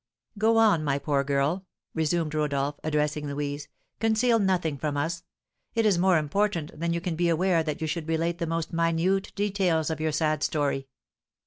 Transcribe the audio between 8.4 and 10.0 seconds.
most minute details